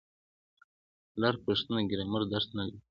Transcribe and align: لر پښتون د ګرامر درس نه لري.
لر 1.21 1.35
پښتون 1.45 1.77
د 1.85 1.89
ګرامر 1.91 2.21
درس 2.33 2.47
نه 2.57 2.63
لري. 2.67 2.79